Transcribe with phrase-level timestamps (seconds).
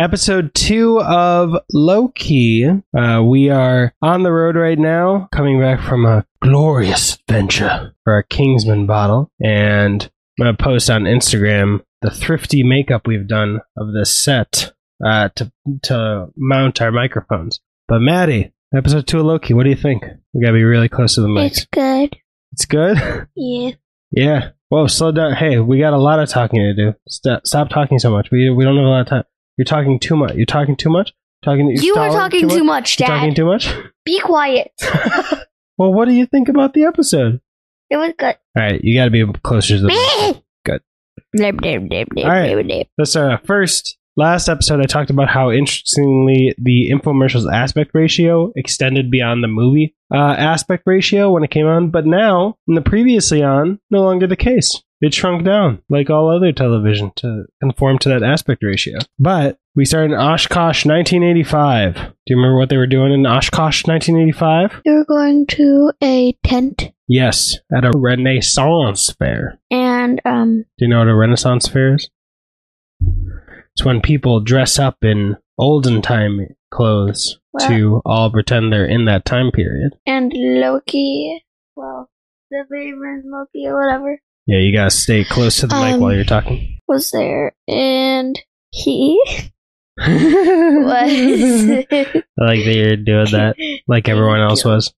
[0.00, 2.64] episode two of Loki.
[2.66, 8.14] Uh, we are on the road right now, coming back from a glorious adventure for
[8.14, 9.30] our Kingsman bottle.
[9.44, 14.72] And I'm going to post on Instagram the thrifty makeup we've done of this set
[15.04, 15.52] uh, to,
[15.82, 17.60] to mount our microphones.
[17.86, 20.04] But Maddie, episode two of Loki, what do you think?
[20.32, 21.52] We got to be really close to the mic.
[21.52, 22.16] It's good.
[22.52, 22.96] It's good?
[23.36, 23.72] Yeah.
[24.12, 24.50] Yeah.
[24.70, 25.34] Whoa, slow down.
[25.34, 26.94] Hey, we got a lot of talking to do.
[27.08, 28.28] Stop, stop talking so much.
[28.30, 29.24] We we don't have a lot of time.
[29.60, 30.36] You're talking too much.
[30.36, 31.12] You're talking too much.
[31.42, 31.68] Talking.
[31.76, 33.70] You are talking too much, You're talking too much.
[34.06, 34.72] Be quiet.
[35.76, 37.42] well, what do you think about the episode?
[37.90, 38.36] It was good.
[38.56, 40.42] All right, you got to be closer to the.
[40.64, 40.80] Good.
[42.22, 42.48] All right.
[42.96, 43.44] Let's start off.
[43.44, 49.48] First, last episode, I talked about how interestingly the infomercials aspect ratio extended beyond the
[49.48, 54.00] movie uh, aspect ratio when it came on, but now, in the previously on, no
[54.00, 54.82] longer the case.
[55.02, 58.98] It shrunk down, like all other television, to conform to that aspect ratio.
[59.18, 61.94] But we started in Oshkosh 1985.
[61.94, 64.82] Do you remember what they were doing in Oshkosh 1985?
[64.84, 69.58] You're going to a tent Yes, at a Renaissance fair.
[69.70, 72.10] and um Do you know what a Renaissance fair is?
[73.74, 79.06] It's when people dress up in olden time clothes Well- to all pretend they're in
[79.06, 79.92] that time period.
[80.06, 81.42] and Loki.
[81.74, 82.10] Well,
[82.50, 86.14] the favorite Loki or whatever Yeah, you gotta stay close to the mic Um, while
[86.14, 86.78] you're talking.
[86.88, 88.38] was there, and
[88.70, 89.20] he
[89.98, 90.08] was.
[90.08, 91.84] I
[92.38, 94.92] like that you're doing that like everyone else was.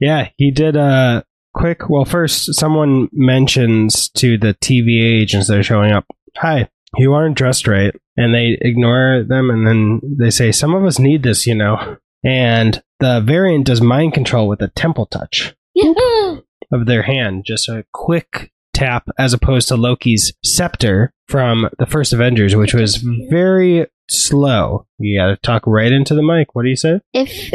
[0.00, 1.88] Yeah, he did a quick.
[1.88, 7.36] Well, first, someone mentions to the TVA agents that are showing up, Hi, you aren't
[7.36, 7.94] dressed right.
[8.16, 11.96] And they ignore them, and then they say, Some of us need this, you know.
[12.24, 15.54] And the variant does mind control with a temple touch
[16.72, 22.12] of their hand, just a quick tap, as opposed to Loki's scepter from the first
[22.12, 24.86] Avengers, which was very slow.
[24.98, 26.54] You gotta talk right into the mic.
[26.54, 27.00] What do you say?
[27.12, 27.52] if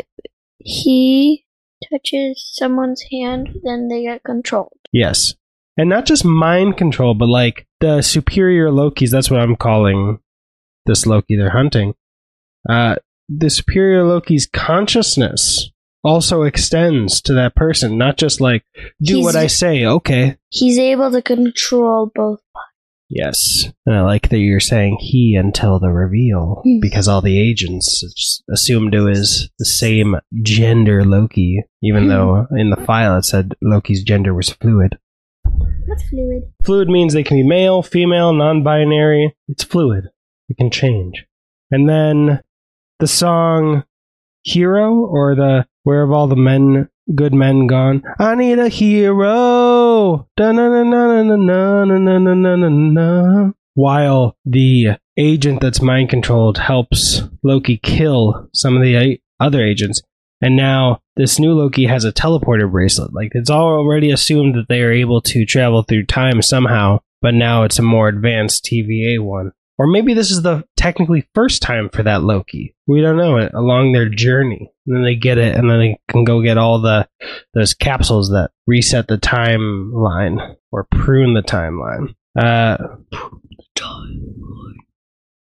[0.59, 1.45] he
[1.91, 4.77] touches someone's hand, then they get controlled.
[4.91, 5.33] Yes.
[5.77, 10.19] And not just mind control, but like the superior Lokis, that's what I'm calling
[10.85, 11.95] this Loki they're hunting.
[12.69, 12.95] Uh,
[13.27, 15.71] the superior Loki's consciousness
[16.03, 18.63] also extends to that person, not just like,
[19.01, 20.37] do He's- what I say, okay.
[20.49, 22.39] He's able to control both.
[23.09, 23.69] Yes.
[23.85, 26.79] And I like that you're saying he until the reveal, Hmm.
[26.81, 32.09] because all the agents assumed it was the same gender Loki, even Hmm.
[32.09, 34.97] though in the file it said Loki's gender was fluid.
[35.85, 36.43] What's fluid?
[36.63, 39.35] Fluid means they can be male, female, non binary.
[39.47, 40.05] It's fluid.
[40.49, 41.25] It can change.
[41.69, 42.41] And then
[42.99, 43.83] the song
[44.43, 48.03] hero or the where have all the men good men gone?
[48.19, 50.27] I need a hero.
[53.75, 60.01] While the agent that's mind controlled helps Loki kill some of the uh, other agents,
[60.41, 63.13] and now this new Loki has a teleporter bracelet.
[63.13, 67.63] Like it's already assumed that they are able to travel through time somehow, but now
[67.63, 69.51] it's a more advanced TVA one.
[69.79, 72.75] Or maybe this is the technically first time for that Loki.
[72.87, 74.71] We don't know it along their journey.
[74.85, 77.07] And then they get it and then they can go get all the
[77.53, 82.13] those capsules that reset the timeline or prune the timeline.
[82.37, 82.77] Uh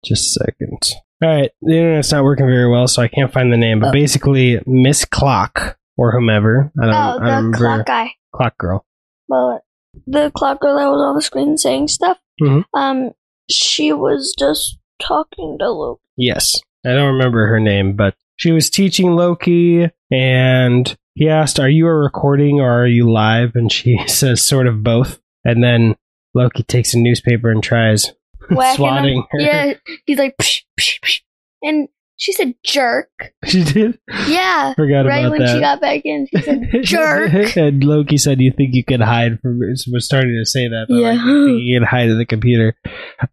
[0.04, 0.94] just a second.
[1.22, 3.80] All right, the internet's not working very well, so I can't find the name.
[3.80, 3.92] But Oh.
[3.92, 6.70] basically, Miss Clock or whomever.
[6.80, 8.10] I don't, Oh, I the don't clock guy.
[8.34, 8.86] Clock girl.
[9.26, 9.60] Well,
[10.06, 12.18] the clock girl that was on the screen saying stuff.
[12.40, 12.64] Mhm.
[12.72, 13.10] Um,
[13.50, 16.00] she was just talking to Luke.
[16.16, 21.68] Yes, I don't remember her name, but she was teaching Loki, and he asked, "Are
[21.68, 25.96] you a recording or are you live?" And she says, "Sort of both." And then
[26.34, 28.12] Loki takes a newspaper and tries
[28.50, 29.24] Whacking swatting him.
[29.30, 29.40] her.
[29.40, 29.74] Yeah,
[30.06, 31.20] he's like, psh, psh, psh.
[31.62, 31.88] and
[32.18, 33.08] she said jerk.
[33.46, 33.98] she did.
[34.26, 35.54] Yeah, Forgot right about when that.
[35.54, 37.56] she got back in, she said jerk.
[37.56, 40.86] and Loki said, "You think you can hide from?" Was starting to say that.
[40.88, 41.12] But Yeah.
[41.12, 42.74] like, you you can hide in the computer.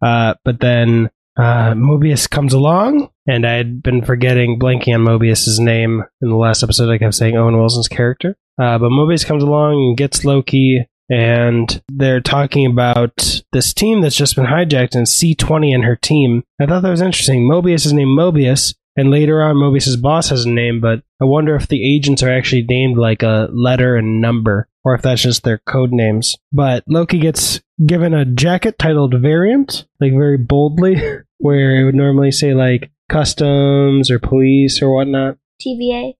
[0.00, 5.60] Uh, but then uh, Mobius comes along, and I had been forgetting, blanking on Mobius's
[5.60, 6.90] name in the last episode.
[6.90, 8.36] I kept saying Owen Wilson's character.
[8.58, 14.16] Uh, but Mobius comes along and gets Loki, and they're talking about this team that's
[14.16, 16.44] just been hijacked, and C20 and her team.
[16.60, 17.48] I thought that was interesting.
[17.48, 21.54] Mobius is named Mobius, and later on, Mobius's boss has a name, but I wonder
[21.54, 25.44] if the agents are actually named like a letter and number, or if that's just
[25.44, 26.34] their code names.
[26.52, 30.96] But Loki gets given a jacket titled Variant, like very boldly,
[31.38, 35.36] where it would normally say like customs or police or whatnot.
[35.64, 36.14] TVA.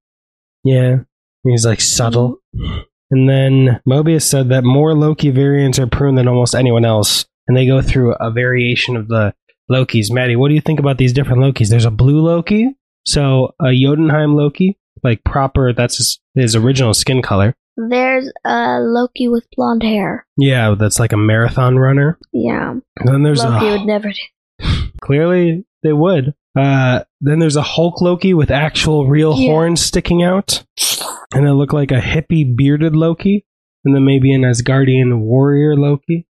[0.65, 0.99] Yeah.
[1.45, 2.41] He's like subtle.
[2.55, 2.81] Mm-hmm.
[3.11, 7.25] And then Mobius said that more Loki variants are pruned than almost anyone else.
[7.49, 9.33] And they go through a variation of the
[9.71, 10.11] Lokis.
[10.11, 11.69] Maddie, what do you think about these different Lokis?
[11.69, 12.77] There's a blue Loki,
[13.07, 15.73] so a Jotunheim Loki, like proper.
[15.73, 17.55] That's his, his original skin color.
[17.77, 20.27] There's a Loki with blonde hair.
[20.39, 22.19] Yeah, that's like a marathon runner.
[22.33, 22.71] Yeah.
[22.97, 24.11] And then there's a Loki a would never
[24.61, 24.67] do.
[25.01, 26.35] clearly they would.
[26.59, 29.51] Uh, then there's a Hulk Loki with actual real Yeah.
[29.53, 30.65] horns sticking out,
[31.37, 33.45] and it looked like a hippie bearded Loki,
[33.85, 36.27] and then maybe an Asgardian warrior Loki.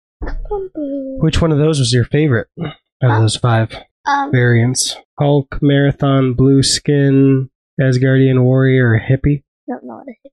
[1.19, 3.74] Which one of those was your favorite out of those five
[4.07, 4.96] Um, variants?
[5.19, 7.50] Hulk, marathon, blue skin,
[7.80, 9.44] Asgardian warrior, or hippie?
[9.68, 10.31] don't know what it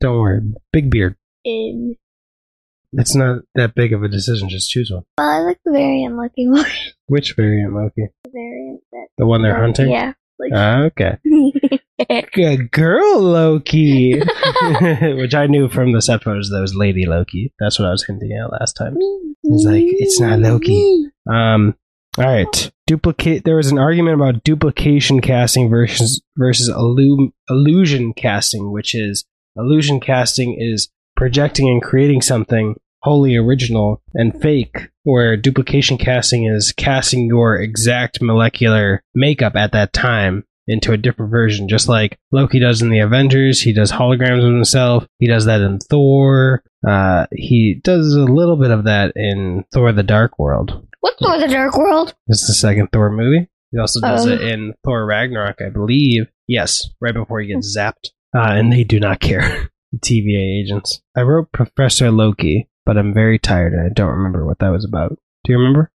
[0.00, 0.40] Don't worry,
[0.72, 1.16] big beard.
[1.44, 4.48] It's not that big of a decision.
[4.48, 5.04] Just choose one.
[5.18, 6.66] Well, I like the variant looking one.
[7.06, 8.08] Which variant, Loki?
[8.24, 9.06] the variant that.
[9.18, 9.90] The one they're hunting.
[9.90, 10.12] Yeah.
[10.42, 11.18] Like, Ah, okay.
[12.34, 14.14] Good girl, Loki.
[14.20, 17.52] Which I knew from the set photos that was Lady Loki.
[17.60, 18.96] That's what I was hinting at last time.
[19.42, 21.76] He's like, "It's not Loki." Um,
[22.18, 22.70] all right.
[22.86, 23.44] Duplicate.
[23.44, 29.24] There was an argument about duplication casting versus versus illu- illusion casting, which is
[29.56, 36.72] illusion casting is projecting and creating something wholly original and fake, where duplication casting is
[36.76, 42.60] casting your exact molecular makeup at that time into a different version, just like Loki
[42.60, 43.60] does in the Avengers.
[43.60, 45.06] He does holograms of himself.
[45.18, 46.62] He does that in Thor.
[46.86, 50.86] Uh, he does a little bit of that in Thor: The Dark World.
[51.00, 52.14] What's Thor the Dark World?
[52.28, 53.48] Is the second Thor movie.
[53.72, 54.30] He also does Oh.
[54.30, 56.26] it in Thor Ragnarok, I believe.
[56.46, 58.10] Yes, right before he gets zapped.
[58.36, 59.70] Uh, and they do not care.
[59.96, 61.02] TVA agents.
[61.16, 64.84] I wrote Professor Loki, but I'm very tired and I don't remember what that was
[64.84, 65.18] about.
[65.44, 65.90] Do you remember?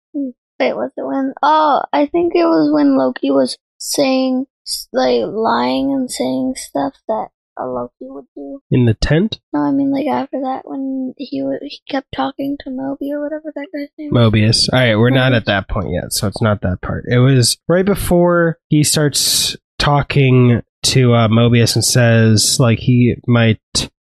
[0.60, 1.34] Wait, was it when?
[1.44, 4.46] Oh, I think it was when Loki was saying,
[4.94, 7.28] like, lying and saying stuff that
[7.58, 8.60] a Loki would do.
[8.72, 9.40] In the tent?
[9.54, 13.22] No, I mean, like, after that, when he w- he kept talking to Moby or
[13.22, 14.14] whatever that guy's name is.
[14.14, 14.70] Mobius.
[14.72, 17.04] All right, we're not at that point yet, so it's not that part.
[17.10, 23.60] It was right before he starts talking to uh, Mobius and says, like, he might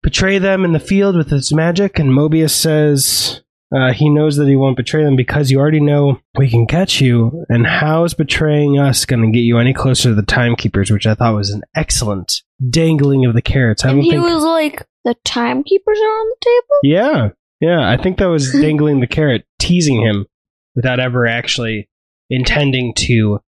[0.04, 3.42] betray them in the field with his magic, and Mobius says.
[3.72, 7.00] Uh, he knows that he won't betray them because you already know we can catch
[7.02, 7.46] you.
[7.50, 10.90] And how is betraying us going to get you any closer to the timekeepers?
[10.90, 13.86] Which I thought was an excellent dangling of the carrots.
[13.86, 14.24] I And he think.
[14.24, 16.80] was like, the timekeepers are on the table?
[16.82, 17.30] Yeah,
[17.62, 17.88] yeah.
[17.88, 20.26] I think that was dangling the carrot, teasing him
[20.76, 21.92] without ever actually
[22.32, 23.40] intending to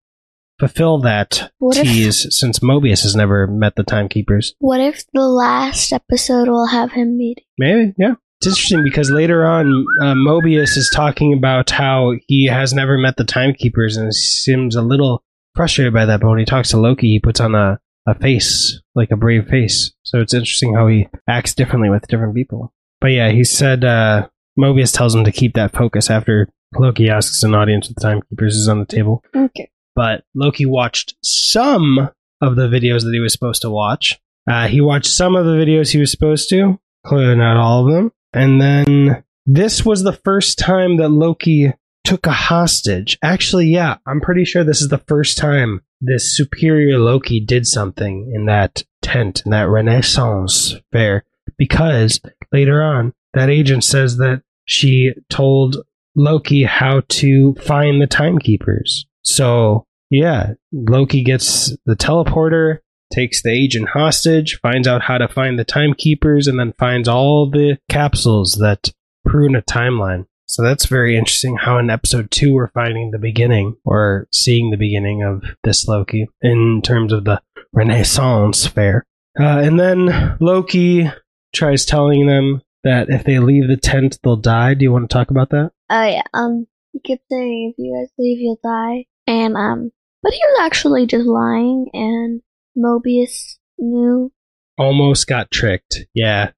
[0.61, 4.53] fulfill that What if- tease since Mobius has never met the timekeepers.
[4.59, 7.43] What if the last episode will have him meeting?
[7.57, 8.13] Maybe, yeah.
[8.39, 13.17] It's interesting because later on, uh, Mobius is talking about how he has never met
[13.17, 15.23] the timekeepers and seems a little
[15.55, 16.21] frustrated by that.
[16.21, 19.47] But when he talks to Loki, he puts on a, a face, like a brave
[19.47, 19.91] face.
[20.03, 22.71] So it's interesting how he acts differently with different people.
[22.99, 24.27] But yeah, he said uh,
[24.59, 28.55] Mobius tells him to keep that focus after Loki asks an audience if the timekeepers
[28.55, 29.23] is on the table.
[29.35, 29.69] Okay.
[29.95, 32.09] But Loki watched some
[32.41, 34.19] of the videos that he was supposed to watch.
[34.49, 37.93] Uh, he watched some of the videos he was supposed to, clearly not all of
[37.93, 38.11] them.
[38.33, 41.73] And then this was the first time that Loki
[42.03, 43.17] took a hostage.
[43.23, 48.31] Actually, yeah, I'm pretty sure this is the first time this superior Loki did something
[48.33, 51.25] in that tent, in that Renaissance fair,
[51.57, 52.19] because
[52.51, 55.77] later on, that agent says that she told
[56.15, 59.05] Loki how to find the timekeepers.
[59.23, 62.79] So, yeah, Loki gets the teleporter,
[63.13, 67.49] takes the agent hostage, finds out how to find the timekeepers, and then finds all
[67.49, 68.92] the capsules that
[69.25, 70.25] prune a timeline.
[70.45, 74.78] So that's very interesting how in episode two we're finding the beginning or seeing the
[74.78, 79.06] beginning of this Loki in terms of the Renaissance fair.
[79.40, 81.09] Uh, and then Loki
[81.54, 84.73] tries telling them that if they leave the tent, they'll die.
[84.73, 85.71] Do you want to talk about that?
[85.90, 89.92] Oh yeah, um, he kept saying if you guys leave, you'll die, and um,
[90.23, 92.42] but he was actually just lying, and
[92.78, 94.31] Mobius knew.
[94.78, 95.99] almost got tricked.
[96.13, 96.51] Yeah.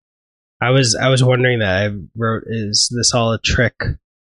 [0.61, 1.83] I was I was wondering that.
[1.83, 3.75] I wrote is this all a trick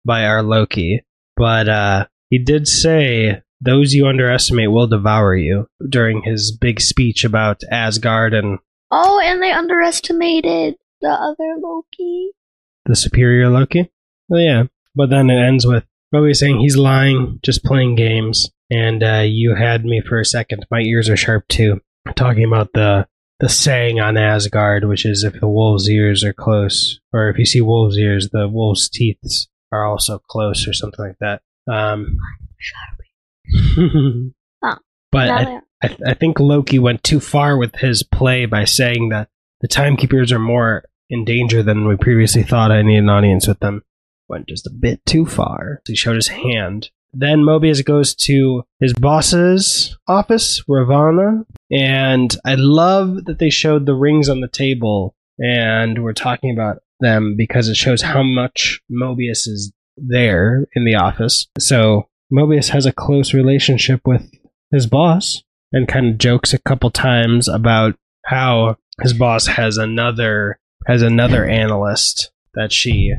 [0.04, 1.02] by our Loki?
[1.36, 7.24] But uh he did say those you underestimate will devour you during his big speech
[7.24, 8.58] about Asgard and
[8.92, 12.30] Oh, and they underestimated the other Loki.
[12.84, 13.90] the superior Loki.
[14.28, 14.64] Well, yeah.
[14.94, 19.54] But then it ends with Loki saying he's lying, just playing games, and uh, you
[19.54, 20.66] had me for a second.
[20.70, 21.80] My ears are sharp too.
[22.16, 23.06] Talking about the
[23.38, 27.46] the saying on Asgard, which is if the wolf's ears are close, or if you
[27.46, 29.18] see wolf's ears, the wolf's teeth
[29.72, 31.42] are also close, or something like that.
[31.70, 32.18] Um,
[34.62, 34.76] Oh,
[35.10, 39.08] but I, I, th- I think Loki went too far with his play by saying
[39.08, 39.28] that
[39.62, 42.70] the timekeepers are more in danger than we previously thought.
[42.70, 43.82] I need an audience with them.
[44.30, 45.82] Went just a bit too far.
[45.86, 53.24] He showed his hand, then Mobius goes to his boss's office, Ravonna, and I love
[53.24, 57.76] that they showed the rings on the table and we're talking about them because it
[57.76, 61.48] shows how much Mobius is there in the office.
[61.58, 64.30] So Mobius has a close relationship with
[64.70, 67.96] his boss and kind of jokes a couple times about
[68.26, 73.12] how his boss has another has another analyst that she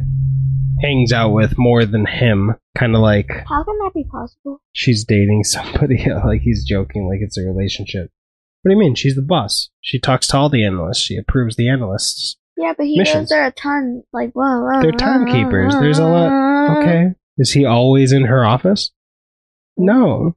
[0.82, 4.62] hangs out with more than him kind of like How can that be possible?
[4.74, 8.10] she's dating somebody like he's joking like it's a relationship.
[8.64, 8.96] What do you mean?
[8.96, 9.70] She's the boss.
[9.82, 11.00] She talks to all the analysts.
[11.02, 13.24] She approves the analysts Yeah, but he Missions.
[13.24, 14.04] does there a ton.
[14.14, 15.74] Like, whoa, whoa, They're timekeepers.
[15.74, 17.10] There's a lot- okay.
[17.38, 18.92] Is he always in her office?
[19.78, 20.36] No.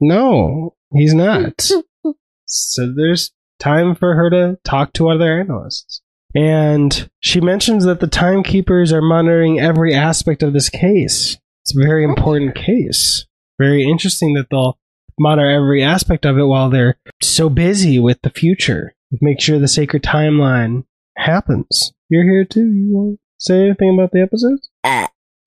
[0.00, 0.74] No.
[0.92, 1.70] He's not.
[2.46, 6.02] So there's time for her to talk to other analysts
[6.34, 11.38] and she mentions that the timekeepers are monitoring every aspect of this case.
[11.62, 13.26] It's a very important case.
[13.58, 14.78] Very interesting that they'll
[15.18, 18.94] monitor every aspect of it while they're so busy with the future.
[19.20, 20.84] Make sure the sacred timeline
[21.16, 21.92] happens.
[22.08, 22.66] You're here too?
[22.72, 25.06] You want to say anything about the episodes Uh,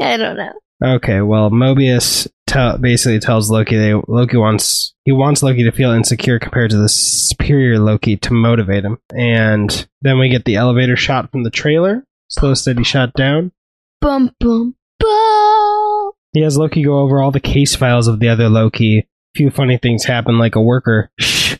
[0.00, 0.52] I don't know.
[0.82, 5.92] Okay, well, Mobius tell, basically tells Loki they Loki wants he wants Loki to feel
[5.92, 8.98] insecure compared to the superior Loki to motivate him.
[9.14, 13.52] And then we get the elevator shot from the trailer, slow steady shot down.
[14.00, 16.12] Bum bum bum.
[16.32, 18.98] He has Loki go over all the case files of the other Loki.
[18.98, 19.04] A
[19.36, 21.56] few funny things happen, like a worker shh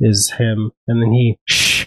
[0.00, 1.86] is him, and then he shh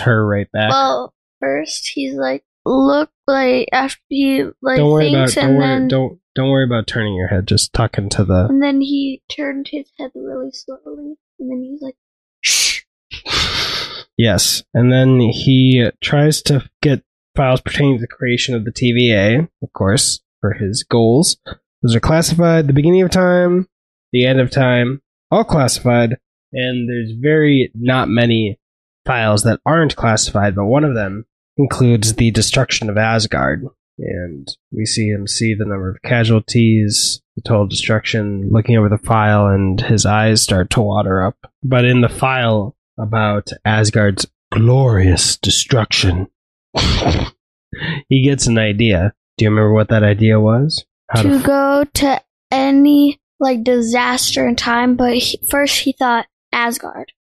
[0.00, 0.70] her right back.
[0.70, 5.56] Well, first he's like, look, like after he like don't worry about thinks, don't and
[5.56, 7.46] worry then don't don't worry about turning your head.
[7.46, 11.82] Just talking to the and then he turned his head really slowly, and then he's
[11.82, 11.96] like,
[12.40, 12.82] shh.
[14.18, 14.62] Yes.
[14.72, 17.02] And then he tries to get
[17.36, 21.36] files pertaining to the creation of the TVA, of course, for his goals.
[21.82, 23.68] Those are classified the beginning of time,
[24.12, 26.16] the end of time, all classified.
[26.52, 28.58] And there's very not many
[29.04, 33.64] files that aren't classified, but one of them includes the destruction of Asgard.
[33.98, 38.98] And we see him see the number of casualties, the total destruction, looking over the
[38.98, 41.36] file, and his eyes start to water up.
[41.62, 46.28] But in the file about Asgard's glorious destruction,
[48.08, 49.14] he gets an idea.
[49.38, 50.84] Do you remember what that idea was?
[51.10, 52.20] How to to go to
[52.50, 57.12] any like disaster in time, but he, first he thought Asgard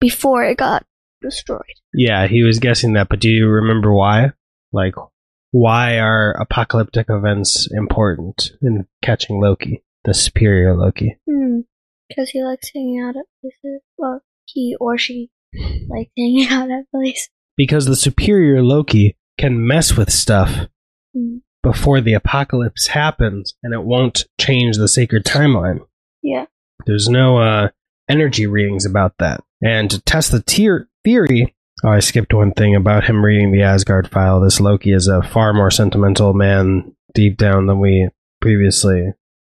[0.00, 0.84] before it got
[1.20, 1.62] destroyed.
[1.94, 4.32] Yeah, he was guessing that, but do you remember why?
[4.72, 4.94] Like,
[5.52, 11.16] why are apocalyptic events important in catching Loki, the superior Loki?
[11.28, 11.60] Hmm.
[12.08, 13.82] Because he likes hanging out at places.
[13.98, 15.30] Well, he or she
[15.88, 17.28] likes hanging out at places.
[17.56, 20.68] Because the superior Loki can mess with stuff
[21.14, 21.38] Hmm.
[21.64, 25.80] before the apocalypse happens, and it won't change the sacred timeline.
[26.22, 26.44] Yeah.
[26.86, 27.68] There's no uh,
[28.08, 29.42] energy readings about that.
[29.62, 31.54] And to test the tier theory,
[31.84, 34.40] oh, I skipped one thing about him reading the Asgard file.
[34.40, 38.08] This Loki is a far more sentimental man deep down than we
[38.40, 39.12] previously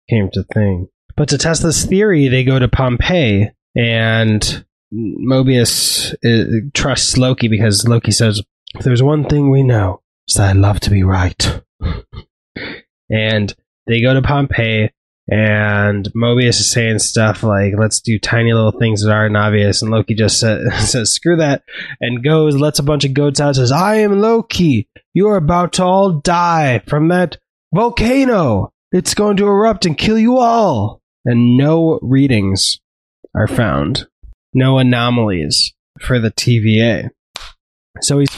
[0.09, 0.89] came to think.
[1.17, 7.87] But to test this theory, they go to Pompeii, and Mobius uh, trusts Loki because
[7.87, 8.43] Loki says,
[8.75, 11.63] "If there's one thing we know, it's that I love to be right."
[13.11, 13.55] and
[13.87, 14.93] they go to Pompeii,
[15.31, 19.91] and Mobius is saying stuff like, "Let's do tiny little things that aren't obvious," and
[19.91, 21.63] Loki just sa- says, "Screw that,"
[22.01, 24.89] and goes, lets a bunch of goats out, says, "I am Loki.
[25.15, 27.39] You are about to all die from that
[27.73, 28.73] volcano.
[28.93, 32.81] It's going to erupt and kill you all." And no readings
[33.35, 34.07] are found,
[34.55, 37.11] no anomalies for the TVA.
[38.01, 38.31] So he's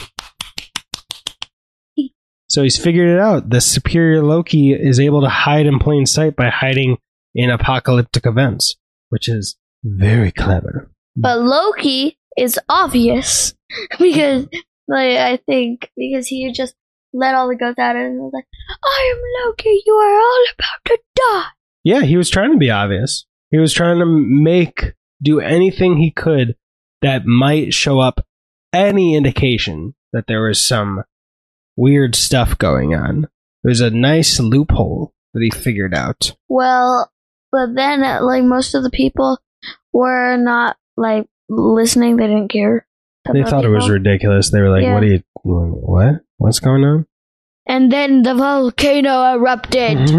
[2.53, 3.49] so he's figured it out.
[3.49, 6.99] The superior Loki is able to hide in plain sight by hiding
[7.33, 8.75] in apocalyptic events,
[9.09, 10.91] which is very clever.
[11.15, 13.55] But Loki is obvious
[13.99, 14.45] because,
[14.87, 16.75] like, I think because he just
[17.11, 18.45] let all the goats out and was like,
[18.83, 19.81] "I am Loki.
[19.83, 21.47] You are all about to die."
[21.83, 23.25] Yeah, he was trying to be obvious.
[23.49, 24.93] He was trying to make
[25.23, 26.55] do anything he could
[27.01, 28.23] that might show up
[28.71, 31.03] any indication that there was some
[31.75, 33.25] weird stuff going on.
[33.63, 36.35] It was a nice loophole that he figured out.
[36.49, 37.11] Well,
[37.51, 39.39] but then uh, like most of the people
[39.91, 42.17] were not like listening.
[42.17, 42.85] They didn't care.
[43.31, 44.49] They about thought it was ridiculous.
[44.51, 44.93] They were like, Yeah.
[44.93, 45.23] "What are you?
[45.43, 46.21] What?
[46.37, 47.05] What's going on?"
[47.65, 49.97] And then the volcano erupted.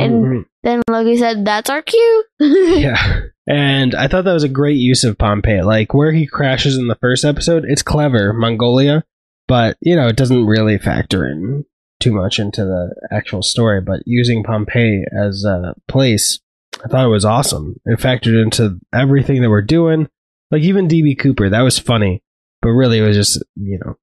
[0.00, 3.20] And- then Loki said, "That's our cue." yeah.
[3.46, 5.62] And I thought that was a great use of Pompeii.
[5.62, 9.04] Like where he crashes in the first episode, it's clever, Mongolia,
[9.48, 11.64] but you know, it doesn't really factor in
[12.00, 16.40] too much into the actual story, but using Pompeii as a place,
[16.84, 17.80] I thought it was awesome.
[17.84, 20.08] It factored into everything that we're doing.
[20.50, 22.22] Like even DB Cooper, that was funny,
[22.62, 23.96] but really it was just, you know,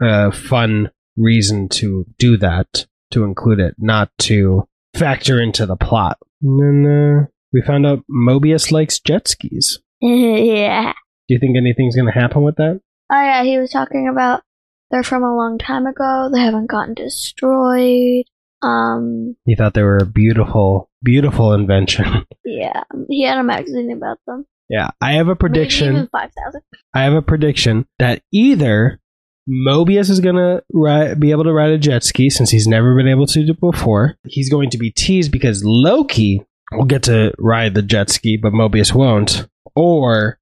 [0.00, 6.18] a fun reason to do that, to include it, not to factor into the plot.
[6.42, 9.80] And then uh, we found out Mobius likes jet skis.
[10.00, 10.92] yeah.
[11.28, 12.80] Do you think anything's going to happen with that?
[13.10, 14.42] Oh yeah, he was talking about
[14.96, 16.30] they're from a long time ago.
[16.32, 18.24] They haven't gotten destroyed.
[18.62, 22.24] Um, He thought they were a beautiful, beautiful invention.
[22.46, 24.46] yeah, he had a magazine about them.
[24.70, 26.08] yeah, I have a prediction.
[26.10, 26.62] Five thousand.
[26.94, 28.98] I have a prediction that either
[29.46, 33.06] Mobius is gonna ri be able to ride a jet ski since he's never been
[33.08, 34.16] able to do it before.
[34.24, 38.54] He's going to be teased because Loki will get to ride the jet ski, but
[38.54, 39.46] Mobius won't.
[39.76, 40.38] Or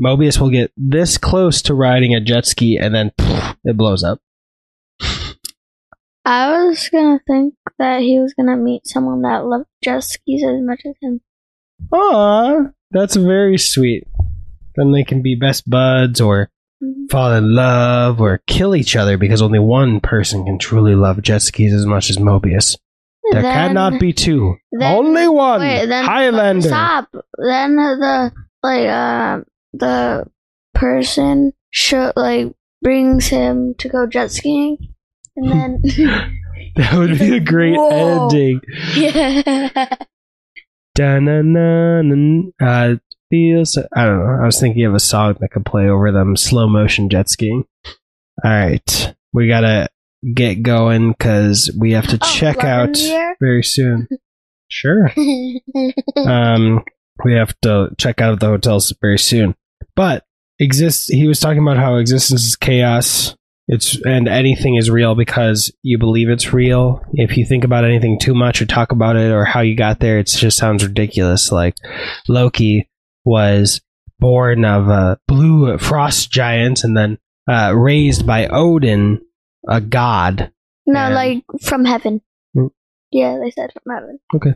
[0.00, 4.02] Mobius will get this close to riding a jet ski and then pff, it blows
[4.02, 4.20] up.
[6.26, 10.60] I was gonna think that he was gonna meet someone that loved jet skis as
[10.62, 11.20] much as him.
[11.92, 14.06] Aw, that's very sweet.
[14.76, 16.50] Then they can be best buds or
[16.82, 17.10] Mhm.
[17.10, 21.42] fall in love or kill each other because only one person can truly love jet
[21.42, 22.76] skis as much as Mobius.
[23.30, 24.56] There Then- cannot be two.
[24.72, 25.60] then- only one.
[25.60, 26.68] Wait, then Highlander.
[26.68, 27.08] Stop.
[27.38, 28.32] Then the
[28.62, 29.40] like uh
[29.78, 30.24] the
[30.74, 32.52] person show like
[32.82, 34.76] brings him to go jet skiing,
[35.36, 35.82] and then
[36.76, 38.24] That would be a great Whoa.
[38.28, 38.60] ending.
[38.96, 39.88] yeah,
[40.94, 42.52] Dun-dun-dun-dun.
[42.60, 42.96] Uh,
[43.30, 43.76] feels.
[43.94, 44.38] I don't know.
[44.42, 47.64] I was thinking of a song that could play over them slow motion jet skiing.
[48.44, 49.88] All right, we gotta
[50.34, 53.36] get going because we have to Oh, check out in the Air?
[53.40, 54.08] very soon.
[54.68, 55.10] Sure.
[56.16, 56.82] um,
[57.24, 59.54] we have to check out of the hotels very soon.
[59.96, 60.24] But
[60.58, 61.06] exists.
[61.08, 63.34] He was talking about how existence is chaos.
[63.66, 67.02] It's and anything is real because you believe it's real.
[67.14, 70.00] If you think about anything too much or talk about it or how you got
[70.00, 71.50] there, it just sounds ridiculous.
[71.50, 71.74] Like
[72.28, 72.90] Loki
[73.24, 73.80] was
[74.18, 77.18] born of a blue frost giant and then
[77.50, 79.20] uh, raised by Odin,
[79.66, 80.52] a god.
[80.86, 82.20] no, And- like from heaven.
[82.54, 82.70] Mm.
[83.10, 84.18] Yeah, they said from heaven.
[84.34, 84.54] Okay.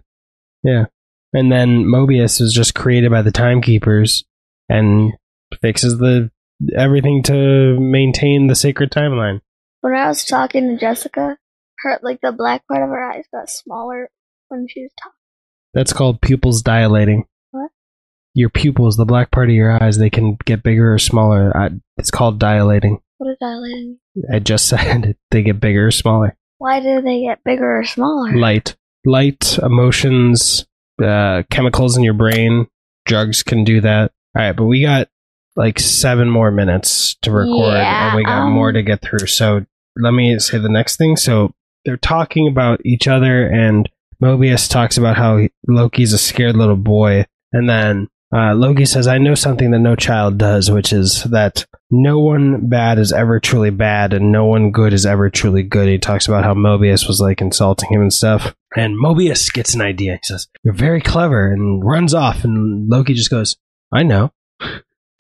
[0.63, 0.87] Yeah.
[1.33, 4.25] And then Mobius was just created by the timekeepers
[4.69, 5.13] and
[5.61, 6.31] fixes the
[6.77, 9.41] everything to maintain the sacred timeline.
[9.81, 11.37] When I was talking to Jessica,
[11.79, 14.11] her like the black part of her eyes got smaller
[14.49, 15.13] when she was talking.
[15.75, 17.27] That's called pupils dilating.
[17.51, 17.71] What?
[18.35, 21.57] Your pupils, the black part of your eyes, they can get bigger or smaller.
[21.57, 23.01] I, it's called dilating.
[23.19, 23.99] What is dilating?
[24.33, 25.17] I just said it.
[25.31, 26.37] They get bigger or smaller.
[26.59, 28.37] Why do they get bigger or smaller?
[28.37, 30.67] Light, light, emotions,
[31.03, 32.67] uh, chemicals in your brain,
[33.07, 34.13] drugs can do that.
[34.37, 35.09] All right, but we got
[35.59, 39.27] like seven more minutes to record, Yeah, and we got um, more to get through.
[39.27, 39.67] So
[39.97, 41.17] let me say the next thing.
[41.17, 41.53] So
[41.85, 43.89] they're talking about each other, and
[44.23, 49.19] Mobius talks about how Loki's a scared little boy, and then uh, Loki says, "I
[49.19, 53.71] know something that no child does, which is that no one bad is ever truly
[53.71, 57.21] bad, and no one good is ever truly good." He talks about how Mobius was
[57.21, 60.13] like insulting him and stuff, and Mobius gets an idea.
[60.15, 63.57] He says, "You're very clever," and runs off, and Loki just goes,
[63.93, 64.31] "I know."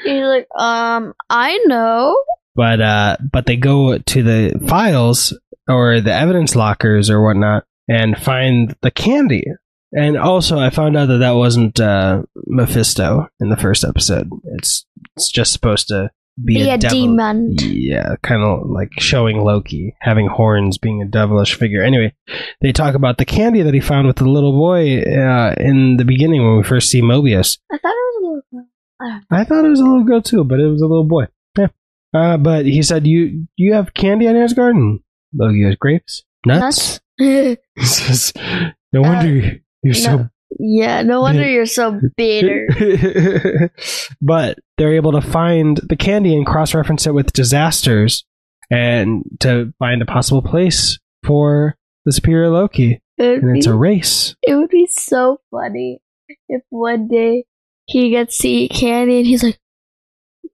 [0.05, 2.23] He's like, um, I know.
[2.55, 5.37] but uh but they go to the files
[5.69, 9.45] or the evidence lockers or whatnot and find the candy
[9.93, 14.85] and also i found out that that wasn't uh mephisto in the first episode it's
[15.17, 16.11] it's just supposed to
[16.45, 17.55] be, Be, a, devil demon.
[17.61, 22.13] yeah kind of like showing loki having horns being a devilish figure anyway
[22.61, 26.05] they talk about the candy that he found with the little boy uh, in the
[26.05, 28.43] beginning when we first see mobius I thought it was a little.
[28.53, 28.67] girl.
[29.01, 31.27] I thought it was a little girl too, but it was a little boy.
[31.57, 31.69] Yeah.
[32.15, 35.01] Uh, but he said, "You you have candy on his garden."
[35.35, 37.59] Loki goes, "Grapes, nuts." Nuts.
[37.77, 38.33] He says,
[38.93, 42.69] "No wonder you're so." yeah, no wonder you're so bitter.
[44.23, 48.25] but they're able to find the candy and cross-reference it with disasters,
[48.71, 53.75] and to find a possible place for the superior Loki, It and be, it's a
[53.75, 54.35] race.
[54.43, 56.01] it would be so funny
[56.49, 57.45] if one day
[57.89, 59.59] he gets to eat candy and he's like,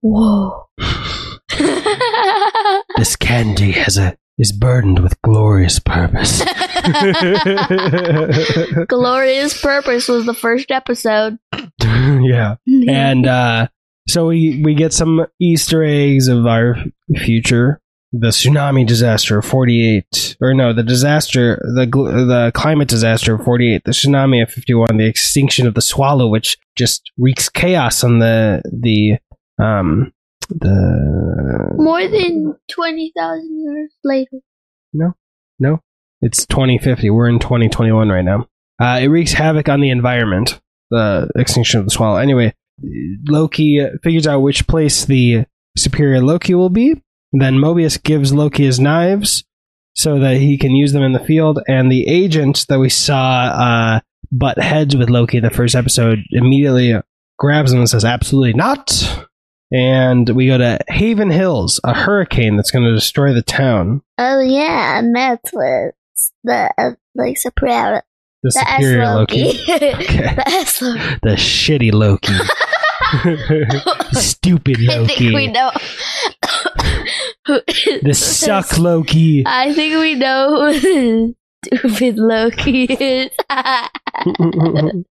[0.00, 0.66] "Whoa."
[2.96, 6.42] This candy has a is burdened with glorious purpose.
[8.88, 11.38] Glorious Purpose was the first episode.
[11.80, 12.56] yeah.
[12.66, 13.68] and uh,
[14.08, 16.76] so we we get some Easter eggs of our
[17.16, 17.80] future.
[18.16, 23.44] The tsunami disaster of forty eight, or no, the disaster, the the climate disaster of
[23.44, 27.48] forty eight, the tsunami of fifty one, the extinction of the swallow, which just wreaks
[27.48, 29.18] chaos on the the
[29.60, 30.12] um
[30.48, 34.38] the More than 20,000 years later.
[34.92, 35.14] no
[35.58, 35.80] No.
[36.20, 37.10] It's 2050.
[37.10, 38.46] We're in 2021 right now.
[38.80, 40.60] Uh, it wreaks havoc on the environment.
[40.90, 42.16] The extinction of the swallow.
[42.16, 42.54] Anyway,
[43.26, 45.46] Loki figures out which place the
[45.76, 47.00] superior Loki will be.
[47.36, 49.44] Then Mobius gives Loki his knives
[49.94, 51.58] so that he can use them in the field.
[51.68, 56.20] And the agent that we saw uh, butt heads with Loki in the first episode
[56.30, 56.94] immediately
[57.38, 59.26] grabs him and says, "Absolutely not."
[59.72, 64.02] And we go to Haven Hills, a hurricane that's going to destroy the town.
[64.18, 65.94] Oh yeah, and that's what
[66.44, 68.02] the uh, like superior
[68.44, 69.42] The the superior Loki.
[69.44, 69.72] Loki.
[69.72, 70.34] Okay.
[70.34, 71.00] the S Loki.
[71.22, 72.34] The shitty Loki.
[74.12, 75.52] Stupid I think we Loki.
[75.52, 75.70] know.
[77.46, 79.44] The suck Loki.
[79.46, 83.30] I think we know who stupid Loki is.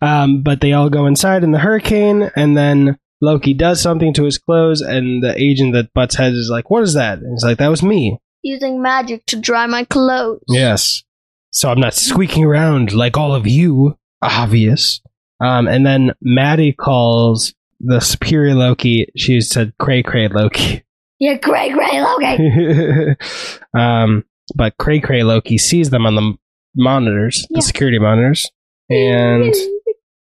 [0.00, 4.24] um, but they all go inside in the hurricane, and then Loki does something to
[4.24, 7.44] his clothes, and the agent that butts heads is like, "What is that?" And he's
[7.44, 10.42] like, "That was me." Using magic to dry my clothes.
[10.48, 11.02] Yes.
[11.50, 13.96] So I'm not squeaking around like all of you.
[14.22, 15.00] Obvious.
[15.40, 19.10] Um, and then Maddie calls the superior Loki.
[19.16, 20.82] She said cray cray Loki.
[21.18, 23.16] Yeah, great, great Loki.
[23.74, 24.24] um,
[24.54, 26.34] but cray cray Loki sees them on the
[26.76, 27.56] monitors, Yeah.
[27.58, 28.50] the security monitors,
[28.90, 29.54] and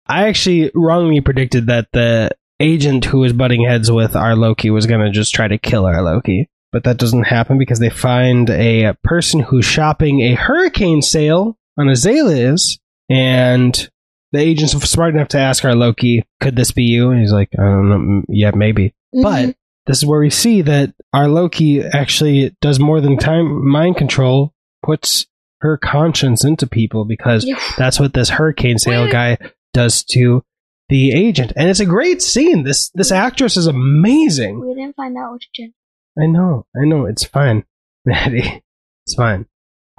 [0.07, 4.85] I actually wrongly predicted that the agent who was butting heads with our Loki was
[4.85, 6.49] going to just try to kill our Loki.
[6.71, 11.89] But that doesn't happen because they find a person who's shopping a hurricane sale on
[11.89, 12.77] Azaleas,
[13.09, 13.89] and
[14.31, 17.49] the agent's smart enough to ask our Loki, "Could this be you?" And he's like,
[17.59, 18.21] "I don't know.
[18.29, 19.55] Yeah, maybe." But
[19.91, 24.53] this is where we see that our Loki actually does more than time mind control,
[24.83, 25.27] puts
[25.59, 27.59] her conscience into people because Yeah.
[27.77, 29.11] that's what this hurricane sale Wait.
[29.11, 29.37] guy
[29.73, 30.43] does to
[30.89, 31.53] the agent.
[31.55, 32.63] And it's a great scene.
[32.63, 34.59] This this actress is amazing.
[34.59, 35.73] we didn't find out which gen.
[36.21, 37.63] I know, I know, it's fine,
[38.05, 38.63] Maddie.
[39.05, 39.45] It's fine.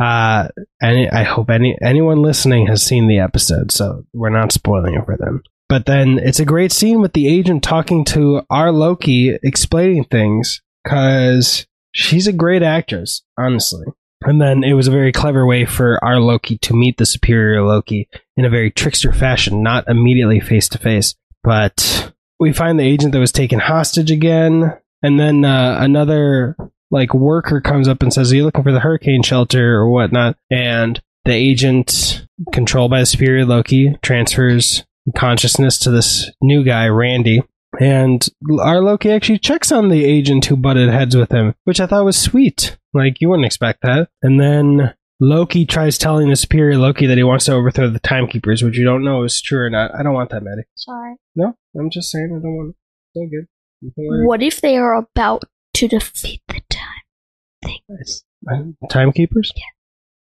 [0.01, 0.49] Uh,
[0.83, 5.05] any, I hope any anyone listening has seen the episode, so we're not spoiling it
[5.05, 5.43] for them.
[5.73, 10.61] But then it's a great scene with the agent talking to our Loki, explaining things,
[10.85, 13.87] because she's a great actress, honestly.
[14.21, 17.63] And then it was a very clever way for our Loki to meet the superior
[17.63, 18.07] Loki
[18.37, 21.15] in a very trickster fashion, not immediately face to face.
[21.43, 26.55] But we find the agent that was taken hostage again, and then uh, another
[26.91, 30.37] like worker comes up and says, "Are you looking for the hurricane shelter or whatnot?"
[30.51, 34.85] And the agent, controlled by the superior Loki, transfers
[35.17, 37.43] consciousness to this new guy, Randy.
[37.81, 38.27] And
[38.61, 42.05] our Loki actually checks on the agent who butted heads with him, which I thought
[42.05, 42.77] was sweet.
[42.93, 44.11] Like, you wouldn't expect that.
[44.23, 48.63] And then Loki tries telling the superior Loki that he wants to overthrow the timekeepers,
[48.63, 49.95] which you don't know is true or not.
[49.95, 50.65] I don't want that, Maddie.
[50.75, 51.15] Sorry.
[51.35, 52.77] No, I'm just saying I don't want it.
[53.09, 53.47] It's all good.
[53.81, 54.27] You can wear it.
[54.27, 57.79] What if they are about to defeat the time?
[57.89, 58.25] Nice.
[58.51, 59.53] Uh, Timekeepers?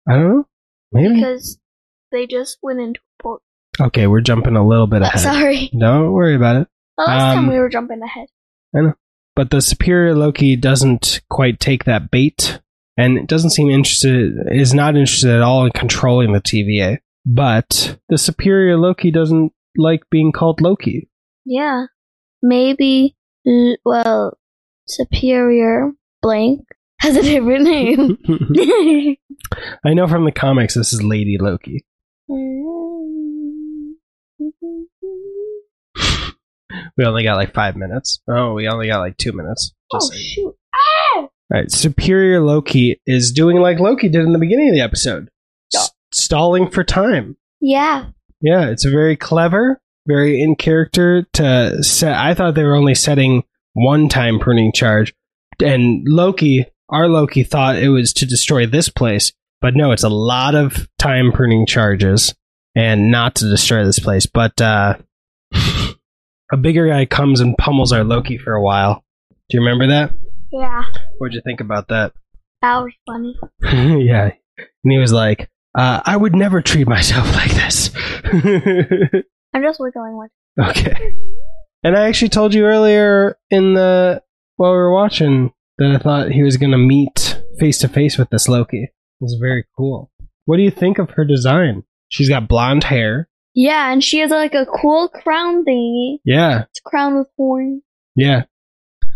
[0.08, 0.48] I don't know.
[0.92, 1.14] Maybe.
[1.14, 1.58] Because
[2.12, 3.42] they just went into a port.
[3.78, 5.20] Okay, we're jumping a little bit ahead.
[5.20, 5.70] sorry.
[5.78, 6.68] Don't worry about it.
[6.98, 8.28] The last Um, time we were jumping ahead.
[8.76, 8.94] I know.
[9.36, 12.60] But the superior Loki doesn't quite take that bait
[12.96, 16.98] and doesn't seem interested, is not interested at all in controlling the TVA.
[17.24, 21.08] But the superior Loki doesn't like being called Loki.
[21.46, 21.86] Yeah.
[22.42, 23.16] Maybe,
[23.84, 24.36] well,
[24.88, 26.62] Superior Blank
[26.98, 28.18] has a different name.
[29.84, 31.84] I know from the comics this is Lady Loki.
[36.96, 38.20] We only got like five minutes.
[38.28, 39.72] Oh, we only got like two minutes.
[39.92, 40.24] oh, Just saying.
[40.24, 40.54] shoot.
[41.16, 45.28] All right, Superior Loki is doing like Loki did in the beginning of the episode,
[45.72, 45.80] Yeah.
[45.80, 47.36] S- stalling for time.
[47.60, 48.06] Yeah.
[48.40, 52.14] Yeah, it's very clever, very in character to set.
[52.14, 55.12] I thought they were only setting one time pruning charge,
[55.62, 60.08] and Loki, our Loki, thought it was to destroy this place, but no, it's a
[60.08, 62.32] lot of time pruning charges,
[62.76, 64.24] and not to destroy this place.
[64.26, 64.96] But uh,
[66.52, 69.04] a bigger guy comes and pummels our Loki for a while.
[69.48, 70.12] Do you remember that?
[70.52, 70.82] Yeah.
[71.18, 72.12] What'd you think about that?
[72.62, 73.36] That was funny.
[74.04, 74.30] yeah.
[74.58, 77.90] And he was like, uh, I would never treat myself like this.
[79.54, 80.28] I'm just wiggling one.
[80.60, 81.14] okay.
[81.82, 84.22] And I actually told you earlier in the,
[84.56, 88.18] while we were watching, that I thought he was going to meet face to face
[88.18, 88.82] with this Loki.
[88.84, 90.10] It was very cool.
[90.44, 91.84] What do you think of her design?
[92.08, 93.28] She's got blonde hair.
[93.54, 96.18] Yeah, and she has like a cool crown thingy.
[96.24, 96.62] Yeah.
[96.70, 97.82] It's a crown with horns.
[98.16, 98.44] Yeah.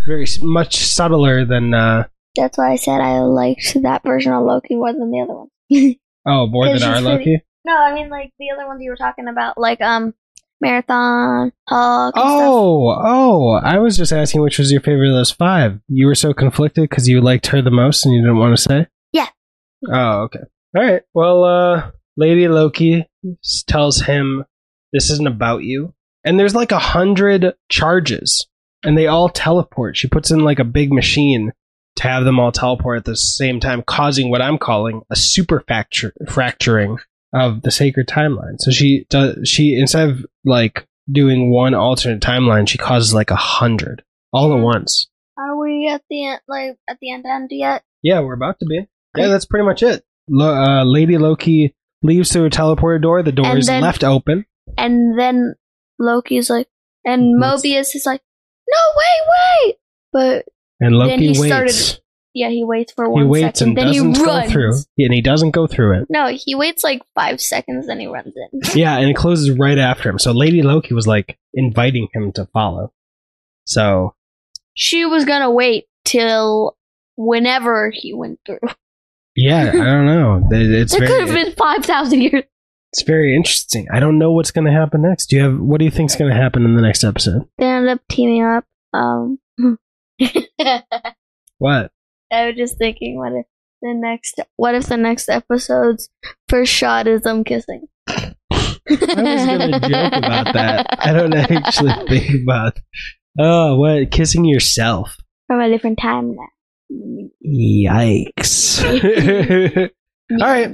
[0.07, 2.05] Very s- much subtler than, uh,
[2.37, 5.49] That's why I said I liked that version of Loki more than the other one.
[6.27, 7.25] oh, more than our Loki?
[7.25, 10.13] pretty- no, I mean like the other ones you were talking about, like um
[10.61, 12.15] Marathon, Hulk.
[12.17, 12.41] and stuff.
[12.43, 13.51] Oh, oh!
[13.63, 15.81] I was just asking which was your favorite of those five.
[15.89, 18.63] You were so conflicted because you liked her the most and you didn't want to
[18.63, 18.87] say.
[19.13, 19.29] Yeah.
[19.91, 20.41] Oh, okay.
[20.77, 21.03] All right.
[21.15, 23.07] Well, uh, Lady Loki
[23.67, 24.45] tells him
[24.93, 28.47] this isn't about you, and there's like a hundred charges,
[28.85, 29.97] and they all teleport.
[29.97, 31.53] She puts in like a big machine
[31.97, 35.63] to have them all teleport at the same time, causing what I'm calling a super
[35.67, 36.99] fracture fracturing
[37.33, 38.57] of the sacred timeline.
[38.59, 43.37] So she does she instead of like doing one alternate timeline, she causes like a
[43.37, 45.09] hundred all at once.
[45.37, 47.83] Are we at the end, like at the end end yet?
[48.03, 48.87] Yeah, we're about to be.
[49.17, 50.05] Yeah, that's pretty much it.
[50.29, 51.75] Lo- uh, Lady Loki
[52.05, 53.23] leaves through a teleporter door.
[53.25, 54.47] The door And is then- left open.
[54.79, 55.55] And then
[55.99, 56.69] Loki's like,
[57.05, 58.21] and Mobius is like,
[58.69, 59.77] no, wait, wait.
[60.13, 60.45] But
[60.81, 61.47] And Loki Then he waits.
[61.47, 62.01] started-
[62.37, 63.23] yeah, he waits for one.
[63.23, 64.53] he one waits second, and then he doesn't go runs.
[64.53, 64.73] through.
[64.99, 66.07] And he doesn't go through it.
[66.11, 68.61] No, he waits like five seconds, then he runs in.
[68.75, 70.19] Yeah, and it closes right after him.
[70.19, 72.93] So Lady Loki was like inviting him to follow.
[73.67, 74.15] So
[74.75, 76.77] she was gonna wait till
[77.17, 78.59] whenever he went through.
[79.37, 80.43] Yeah, I don't know.
[80.51, 82.45] It- It's it could have very, been five thousand years.
[82.93, 83.87] it's very interesting.
[83.93, 85.27] I don't know what's going to happen next.
[85.27, 87.49] Do you have what do you think is going to happen in the next episode?
[87.59, 88.65] They end up teaming up.
[88.93, 89.39] Um,
[91.59, 91.91] What?
[92.33, 93.47] I was just thinking, what if
[93.81, 96.09] the next, what if the next episode's
[96.49, 97.87] first shot is them kissing?
[98.09, 98.35] I
[98.87, 100.87] was going to joke about that.
[100.99, 101.33] I don't
[101.67, 102.79] actually think about.
[103.39, 104.11] Oh, what?
[104.11, 105.17] Kissing yourself.
[105.47, 106.37] from a different time
[107.47, 108.83] Yikes.
[110.31, 110.71] All right.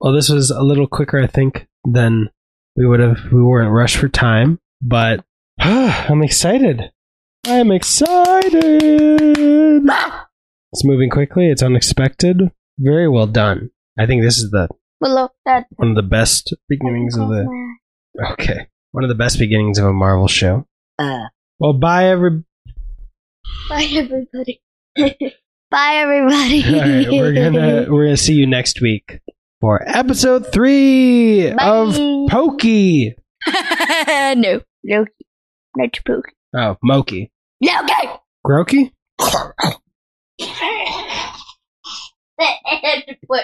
[0.00, 2.30] Well, this was a little quicker, I think, than
[2.76, 3.18] we would have.
[3.32, 5.24] We weren't rushed for time, but
[5.60, 6.90] I'm excited.
[7.46, 8.62] I'm excited.
[10.72, 11.50] It's moving quickly.
[11.50, 12.50] It's unexpected.
[12.78, 13.70] Very well done.
[13.98, 14.68] I think this is the
[15.00, 17.46] But look, that one of the best beginnings of the.
[18.32, 20.66] Okay, one of the best beginnings of a Marvel show.
[20.98, 21.26] Uh.
[21.58, 22.42] Well, bye every.
[23.68, 24.60] Bye, everybody.
[25.70, 26.62] Bye, everybody.
[26.64, 29.20] All right, we're gonna we're gonna see you next week
[29.60, 31.66] for episode three Bye.
[31.66, 31.94] of
[32.30, 33.16] Pokey.
[34.06, 35.12] no, Loki,
[35.76, 36.22] not Pookie.
[36.56, 37.32] Oh, Moki.
[37.60, 38.08] Loki.
[38.46, 38.92] Groki?
[42.38, 43.42] and put.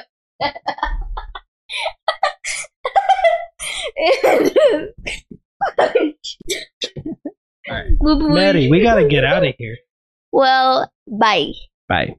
[7.68, 7.86] Alright.
[8.00, 9.78] Maddie, we gotta get out of here.
[10.32, 11.52] Well, bye.
[11.88, 12.14] Bye.